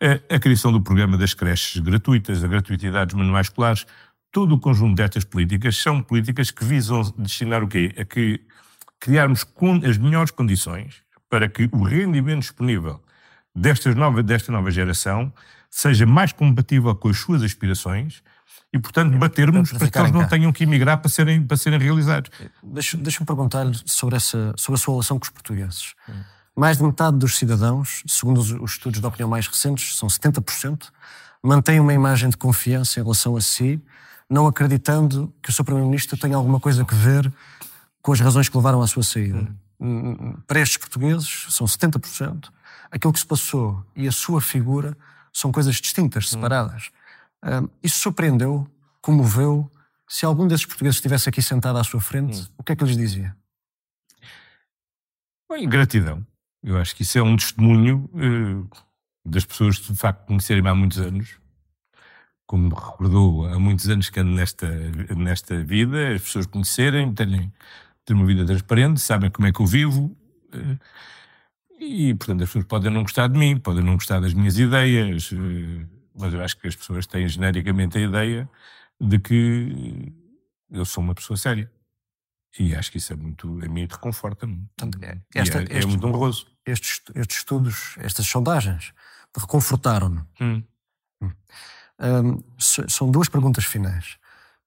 [0.00, 3.86] a, a, criação do programa das creches gratuitas, a gratuitidade dos manuais escolares,
[4.32, 7.94] todo o conjunto destas políticas são políticas que visam destinar o quê?
[7.96, 8.40] A que
[8.98, 9.46] criarmos
[9.88, 13.00] as melhores condições para que o rendimento disponível
[13.54, 15.32] destas nova, desta nova geração
[15.74, 18.22] seja mais compatível com as suas aspirações
[18.72, 21.80] e, portanto, batermos para, para que eles não tenham que emigrar para serem, para serem
[21.80, 22.30] realizados.
[22.62, 25.94] Deixa-me deixa perguntar-lhe sobre, essa, sobre a sua relação com os portugueses.
[26.08, 26.12] Hum.
[26.56, 30.90] Mais de metade dos cidadãos, segundo os, os estudos de opinião mais recentes, são 70%,
[31.42, 33.82] mantêm uma imagem de confiança em relação a si,
[34.30, 37.32] não acreditando que o seu Primeiro-Ministro tenha alguma coisa a ver
[38.00, 39.38] com as razões que levaram à sua saída.
[39.38, 39.56] Hum.
[39.80, 42.48] hum, hum para estes portugueses, são 70%,
[42.92, 44.96] aquilo que se passou e a sua figura
[45.34, 46.28] são coisas distintas, hum.
[46.28, 46.90] separadas.
[47.44, 47.68] Hum.
[47.82, 48.66] isso surpreendeu,
[49.02, 49.70] comoveu.
[50.08, 52.46] Se algum desses portugueses estivesse aqui sentado à sua frente, hum.
[52.58, 53.36] o que é que lhes dizia?
[55.50, 56.26] Bem, gratidão.
[56.62, 58.68] Eu acho que isso é um testemunho uh,
[59.24, 61.38] das pessoas que de facto conhecerem há muitos anos.
[62.46, 64.68] Como recordou, há muitos anos que ando nesta,
[65.14, 67.52] nesta vida, as pessoas conhecerem, terem,
[68.04, 70.16] terem uma vida transparente, sabem como é que eu vivo.
[70.54, 70.78] Uh,
[71.80, 75.30] e, portanto, as pessoas podem não gostar de mim, podem não gostar das minhas ideias,
[75.32, 78.48] eh, mas eu acho que as pessoas têm genericamente a ideia
[79.00, 80.12] de que
[80.70, 81.70] eu sou uma pessoa séria.
[82.58, 84.64] E acho que isso é muito, a mim reconforta-me.
[85.02, 86.46] É, é, é, muito honroso.
[86.64, 88.92] Estes, estes estudos, estas sondagens,
[89.36, 90.26] reconfortaram-no.
[90.40, 90.62] Hum.
[91.20, 94.16] Hum, s- são duas perguntas finais.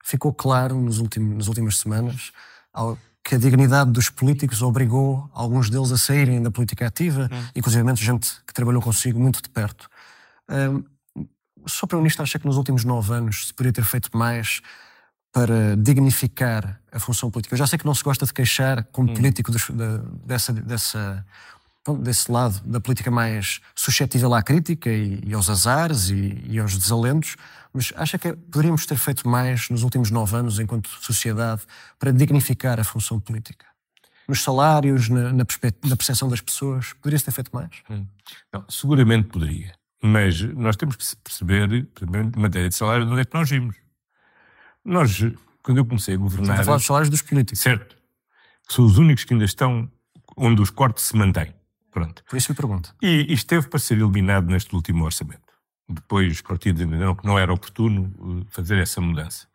[0.03, 2.31] Ficou claro nos últimos, nas últimas semanas
[2.73, 7.83] ao- que a dignidade dos políticos obrigou alguns deles a saírem da política ativa, inclusive
[7.97, 9.89] gente que trabalhou consigo muito de perto.
[10.49, 10.81] Hum,
[11.61, 11.87] o Sr.
[11.87, 14.61] Primeiro-Ministro acha que nos últimos nove anos se poderia ter feito mais
[15.33, 17.53] para dignificar a função política?
[17.53, 21.25] Eu já sei que não se gosta de queixar como político dos- da- dessa, dessa,
[21.87, 26.59] bom, desse lado da política mais suscetível à crítica e, e aos azares e, e
[26.59, 27.35] aos desalentos,
[27.73, 31.61] mas acha que poderíamos ter feito mais nos últimos nove anos, enquanto sociedade,
[31.97, 33.65] para dignificar a função política?
[34.27, 35.45] Nos salários, na, na,
[35.85, 37.71] na percepção das pessoas, poderia-se ter feito mais?
[38.53, 39.73] Não, seguramente poderia.
[40.03, 43.49] Mas nós temos que perceber, primeiro, em matéria de salário, de onde é que nós
[43.49, 43.75] vimos.
[44.83, 45.19] Nós,
[45.63, 47.59] quando eu comecei a Estamos governar, a falar dos salários dos políticos.
[47.59, 47.97] certo,
[48.69, 49.89] são os únicos que ainda estão
[50.35, 51.53] onde os cortes se mantêm.
[51.97, 52.23] Pronto.
[52.29, 52.95] Por isso me pergunto.
[53.01, 55.41] E isto esteve para ser eliminado neste último orçamento.
[55.89, 59.47] Depois os partidos entenderam que não era oportuno eh, fazer essa mudança.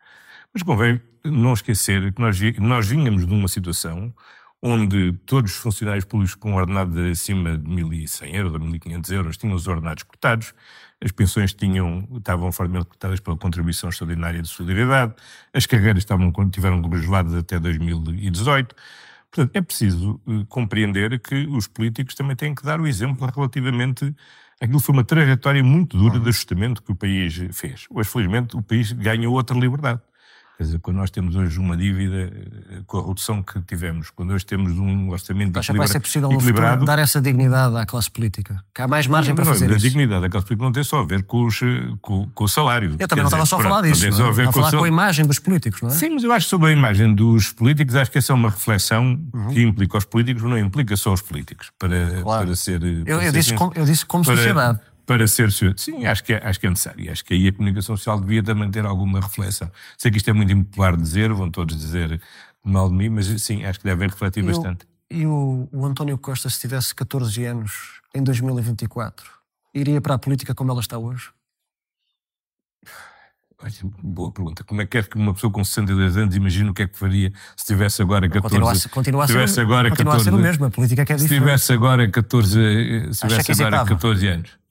[0.53, 4.13] Mas convém não esquecer que nós, nós vínhamos de uma situação
[4.61, 9.37] onde todos os funcionários públicos com ordenado de acima de 1.100 euros ou 1.500 euros
[9.37, 10.53] tinham os ordenados cortados,
[11.01, 15.13] as pensões tinham, estavam fortemente cortadas pela contribuição extraordinária de solidariedade,
[15.53, 18.75] as carreiras estavam, tiveram congeladas até 2018.
[19.33, 24.15] Portanto, é preciso eh, compreender que os políticos também têm que dar o exemplo relativamente.
[24.61, 27.87] Aquilo foi uma trajetória muito dura de ajustamento que o país fez.
[27.89, 29.99] Hoje, felizmente, o país ganha outra liberdade.
[30.55, 32.31] Quer dizer, quando nós temos hoje uma dívida,
[32.69, 35.99] eh, com a redução que tivemos, quando hoje temos um orçamento Acha que vai ser
[35.99, 38.63] possível no futuro equilibrado, dar essa dignidade à classe política?
[38.73, 39.79] Que há mais margem para não, fazer a isso?
[39.87, 42.95] dignidade daqueles políticos não tem só a ver com, os, eh, com, com o salário.
[42.99, 44.01] Eu também não estava só a falar não disso.
[44.01, 44.27] tem Não só é?
[44.27, 45.91] a a com falar com a imagem dos políticos, não é?
[45.93, 48.49] Sim, mas eu acho que sobre a imagem dos políticos, acho que essa é uma
[48.51, 49.19] reflexão
[49.51, 52.21] que implica os políticos, não implica só os políticos, para, Uhum.
[52.21, 52.45] Claro.
[52.45, 52.83] para ser.
[52.83, 54.79] Eu, para eu ser disse, como, eu disse como para, sociedade.
[55.05, 55.51] Para ser.
[55.77, 57.11] Sim, acho que, é, acho que é necessário.
[57.11, 59.69] Acho que aí a comunicação social devia também ter alguma reflexão.
[59.97, 62.21] Sei que isto é muito impopular dizer, vão todos dizer
[62.63, 64.85] mal de mim, mas sim, acho que devem refletir bastante.
[65.11, 69.25] E o, o António Costa, se tivesse 14 anos em 2024,
[69.73, 71.29] iria para a política como ela está hoje?
[73.61, 74.63] Olha, boa pergunta.
[74.63, 76.97] Como é que é que uma pessoa com 62 anos imagina o que é que
[76.97, 80.15] faria se tivesse agora 14 Continua a, ser- continua a, se tivesse ser, agora continua
[80.15, 80.65] a ser o 14 mesmo.
[80.65, 81.43] A política é que é Se diferente.
[81.45, 83.89] tivesse agora 14, eh, se tivesse agora hesitava?
[83.89, 84.62] 14 anos.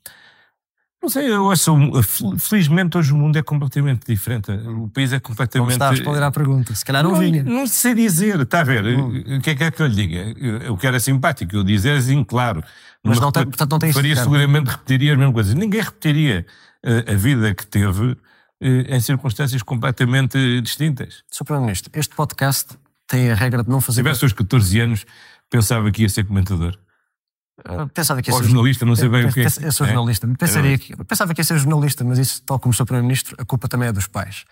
[1.02, 4.52] Não sei, eu acho, fel- felizmente hoje o mundo é completamente diferente.
[4.52, 5.72] O país é Não completamente.
[5.72, 6.72] está a responder à pergunta.
[6.76, 7.42] Se calhar não, vinha.
[7.42, 8.84] Não sei dizer, está a ver?
[8.86, 10.34] O que é que é que eu lhe diga?
[10.38, 12.62] Eu- O que era simpático, eu dizer assim, claro.
[13.02, 15.54] Mas não tem- portanto, não tem Faria seguramente, repetiria as mesmas coisas.
[15.54, 16.46] Ninguém repetiria
[16.84, 18.16] eh, a vida que teve
[18.60, 21.24] eh, em circunstâncias completamente distintas.
[21.28, 21.44] Sr.
[21.44, 24.02] Primeiro-Ministro, este podcast tem a regra de não Se fazer.
[24.02, 25.04] tivesse os 14 anos,
[25.50, 26.78] pensava que ia ser comentador.
[27.64, 29.46] Ah, Pensava que ia Ou ser jornalista, não sei bem o que é.
[29.60, 29.90] Eu sou É?
[29.90, 30.26] jornalista.
[30.38, 32.84] Pensaria que, pensava que ia ser jornalista, mas isso, tal como Sr.
[32.84, 34.44] Primeiro-Ministro, a culpa também é dos pais.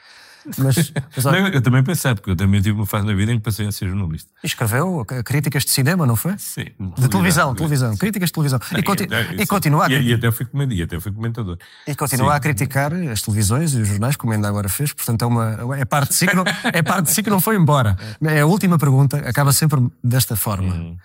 [0.57, 3.31] Mas, mas olha, Não, eu também pensei, porque eu também tive uma fase na vida
[3.33, 4.31] em que passei a ser jornalista.
[4.43, 6.35] escreveu c- críticas de cinema, não foi?
[6.39, 6.65] Sim.
[6.99, 8.59] De televisão, televisão, críticas de televisão.
[8.77, 9.07] E, conti-
[9.39, 10.79] e continua, a, e, e até fui comentador.
[10.79, 11.59] E até fui comentador.
[11.87, 12.37] e continua sim.
[12.37, 14.93] a criticar as televisões e os jornais, como ainda agora fez.
[14.95, 17.41] Portanto, é, uma, é, parte de si que não, é parte de si que não
[17.41, 17.97] foi embora.
[18.23, 20.75] É a última pergunta, acaba sempre desta forma.
[20.75, 20.97] Hum.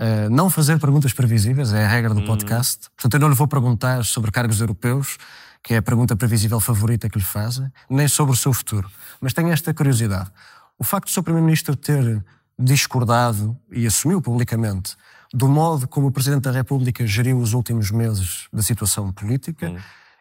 [0.00, 2.88] Uh, não fazer perguntas previsíveis é a regra do podcast.
[2.96, 5.16] Portanto, eu não lhe vou perguntar sobre cargos europeus,
[5.62, 8.90] que é a pergunta previsível favorita que lhe fazem, nem sobre o seu futuro.
[9.20, 10.30] Mas tenho esta curiosidade.
[10.78, 11.22] O facto do Sr.
[11.22, 12.24] Primeiro-Ministro ter
[12.58, 14.96] discordado e assumiu publicamente
[15.34, 19.74] do modo como o Presidente da República geriu os últimos meses da situação política,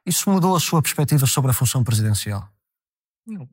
[0.03, 2.49] isso mudou a sua perspectiva sobre a função presidencial?
[3.25, 3.47] Não.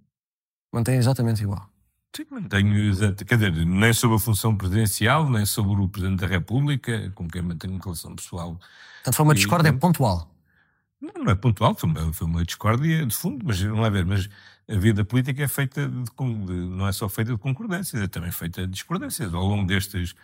[0.73, 1.69] Mantém exatamente igual.
[2.15, 3.25] Sim, mantenho, exato.
[3.25, 7.41] quer dizer, nem sobre a função presidencial, nem sobre o Presidente da República, com quem
[7.43, 8.59] mantenho uma relação pessoal.
[8.97, 10.29] Portanto, foi uma E- discórdia pontual.
[11.01, 14.05] Não, não é pontual, foi uma, foi uma discórdia de fundo, mas não é ver,
[14.05, 14.29] mas
[14.69, 18.33] a vida política é feita de, de- não é só feita de concordâncias, é também
[18.33, 19.33] feita de discordâncias.
[19.33, 20.15] Ao longo destes,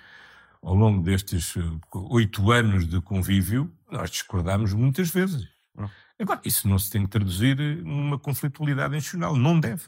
[0.61, 1.63] ao longo destes eh,
[1.95, 5.47] oito anos de convívio, nós discordámos muitas vezes.
[6.19, 9.85] Agora, isso não se tem que traduzir numa conflitualidade institucional, não deve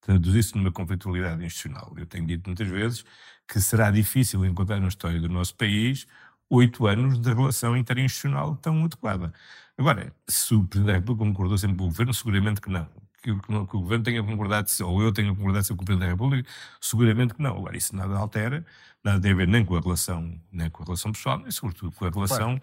[0.00, 1.92] traduzir-se numa conflitualidade institucional.
[1.96, 3.04] Eu tenho dito muitas vezes
[3.48, 6.06] que será difícil encontrar na história do nosso país
[6.50, 9.32] oito anos de relação interinstitucional tão adequada.
[9.78, 12.88] Agora, se o Presidente da República concordou sempre com o Governo, seguramente que não.
[13.22, 15.86] Que, o- que que o Governo tenha concordado, ou eu tenha concordado sempre com o
[15.86, 16.48] Presidente da República,
[16.80, 17.56] seguramente que não.
[17.56, 18.64] Agora, isso nada altera,
[19.02, 21.90] nada tem a ver nem com a relação, nem com a relação pessoal, nem sobretudo
[21.92, 22.60] com a relação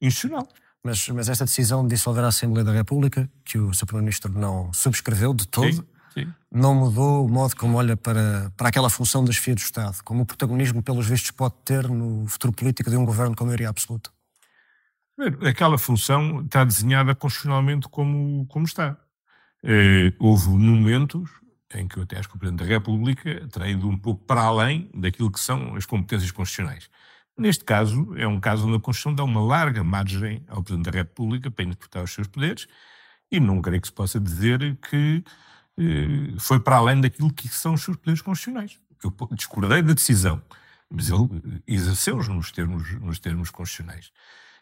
[0.00, 0.48] institucional.
[0.82, 3.86] Mas, mas esta decisão de dissolver a Assembleia da República, que o Sr.
[3.86, 5.84] Primeiro-Ministro não subscreveu de todo, Sim,
[6.16, 6.32] sim.
[6.50, 10.22] não mudou o modo como olha para, para aquela função da chefia do Estado, como
[10.22, 14.10] o protagonismo, pelos vistos, pode ter no futuro político de um governo com maioria absoluta.
[15.48, 18.98] Aquela função está desenhada constitucionalmente como, como está.
[19.64, 21.30] Eh, houve momentos
[21.74, 24.42] em que eu até acho que o Presidente da República terá ido um pouco para
[24.42, 26.88] além daquilo que são as competências constitucionais.
[27.36, 30.98] Neste caso, é um caso onde a Constituição dá uma larga margem ao Presidente da
[30.98, 32.66] República para interpretar os seus poderes
[33.30, 35.22] e não creio que se possa dizer que
[36.38, 38.78] foi para além daquilo que são os seus poderes constitucionais.
[39.02, 40.42] Eu discordei da decisão,
[40.90, 44.10] mas ele exerceu-os nos termos, nos termos constitucionais.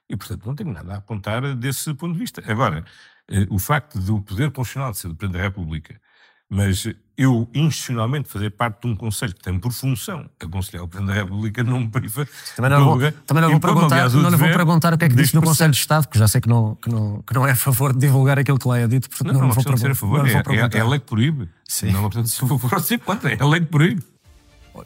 [0.08, 2.42] E, portanto, não tenho nada a apontar desse ponto de vista.
[2.46, 2.84] Agora,
[3.28, 6.00] eh, o facto do poder constitucional ser do Presidente da República
[6.48, 6.86] mas
[7.16, 11.22] eu, institucionalmente, fazer parte de um Conselho que tem por função aconselhar o Presidente da
[11.22, 12.26] República não me priva.
[12.56, 15.14] Também não, vou, também não, vou perguntar, não lhe vou perguntar o que é que
[15.14, 17.52] disse no Conselho de Estado, porque já sei que não, que, não, que não é
[17.52, 19.08] a favor de divulgar aquilo que lá é dito.
[19.08, 21.48] Portanto, não, não, não vou ser a favor, é, é, é, a lei que proíbe.
[21.68, 21.92] Sim.
[21.92, 24.02] Não, se for assim, quanto é a lei que proíbe.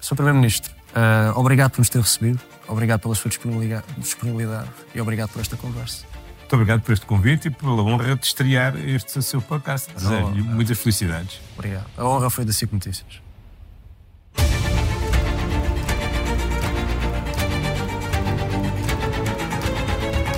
[0.01, 0.17] Sr.
[0.17, 5.41] Primeiro-Ministro, uh, obrigado por nos ter recebido, obrigado pela sua disponibilidade, disponibilidade e obrigado por
[5.41, 6.18] esta conversa.
[6.49, 9.93] Muito obrigado por este convite e pela honra de estrear este seu podcast.
[9.93, 11.43] Desejo muitas felicidades.
[11.55, 11.85] Obrigado.
[11.95, 13.21] A honra foi da SIC Notícias.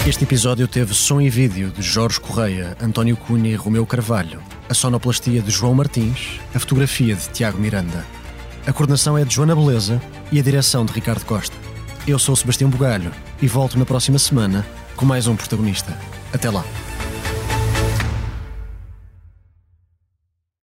[0.04, 4.74] Este episódio teve som e vídeo de Jorge Correia, António Cunha e Romeu Carvalho, a
[4.74, 8.04] sonoplastia de João Martins, a fotografia de Tiago Miranda.
[8.66, 10.02] A coordenação é de Joana Beleza
[10.32, 11.56] e a direção de Ricardo Costa.
[12.04, 14.66] Eu sou Sebastião Bugalho e volto na próxima semana
[15.00, 15.96] com mais um protagonista.
[16.30, 16.62] Até lá.